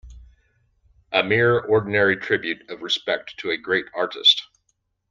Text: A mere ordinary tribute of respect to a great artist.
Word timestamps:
A 1.11 1.23
mere 1.23 1.59
ordinary 1.59 2.17
tribute 2.17 2.67
of 2.71 2.81
respect 2.81 3.37
to 3.37 3.51
a 3.51 3.55
great 3.57 3.85
artist. 3.93 4.47